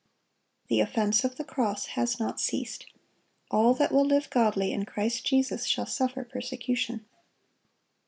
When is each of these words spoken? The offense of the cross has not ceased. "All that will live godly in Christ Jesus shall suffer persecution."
The 0.67 0.79
offense 0.79 1.23
of 1.23 1.35
the 1.35 1.43
cross 1.43 1.85
has 1.93 2.19
not 2.19 2.39
ceased. 2.41 2.87
"All 3.51 3.75
that 3.75 3.91
will 3.91 4.03
live 4.03 4.31
godly 4.31 4.71
in 4.71 4.83
Christ 4.83 5.27
Jesus 5.27 5.65
shall 5.67 5.85
suffer 5.85 6.23
persecution." 6.23 7.05